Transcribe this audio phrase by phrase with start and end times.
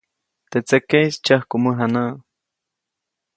[0.51, 2.13] Teʼ tsekeʼis tsyäjku mäjanäʼ.